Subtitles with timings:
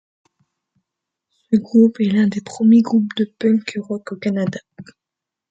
[1.51, 4.57] Ce groupe est l'un des premiers groupes de punk rock au Canada.